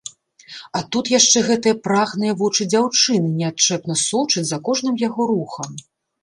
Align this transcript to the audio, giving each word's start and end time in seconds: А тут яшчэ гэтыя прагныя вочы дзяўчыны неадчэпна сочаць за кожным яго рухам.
А 0.77 0.79
тут 0.93 1.09
яшчэ 1.19 1.43
гэтыя 1.49 1.75
прагныя 1.87 2.33
вочы 2.39 2.67
дзяўчыны 2.71 3.29
неадчэпна 3.43 3.99
сочаць 4.07 4.45
за 4.53 4.57
кожным 4.71 4.95
яго 5.07 5.29
рухам. 5.35 5.69